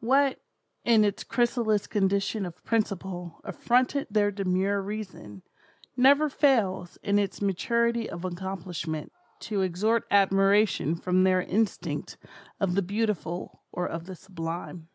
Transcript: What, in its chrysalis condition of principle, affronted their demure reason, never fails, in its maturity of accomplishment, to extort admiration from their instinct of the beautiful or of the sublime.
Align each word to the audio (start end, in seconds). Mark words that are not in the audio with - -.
What, 0.00 0.38
in 0.84 1.02
its 1.02 1.24
chrysalis 1.24 1.86
condition 1.86 2.44
of 2.44 2.62
principle, 2.62 3.40
affronted 3.42 4.06
their 4.10 4.30
demure 4.30 4.82
reason, 4.82 5.44
never 5.96 6.28
fails, 6.28 6.98
in 7.02 7.18
its 7.18 7.40
maturity 7.40 8.06
of 8.06 8.22
accomplishment, 8.22 9.12
to 9.38 9.62
extort 9.62 10.06
admiration 10.10 10.94
from 10.94 11.24
their 11.24 11.40
instinct 11.40 12.18
of 12.60 12.74
the 12.74 12.82
beautiful 12.82 13.62
or 13.72 13.86
of 13.88 14.04
the 14.04 14.14
sublime. 14.14 14.88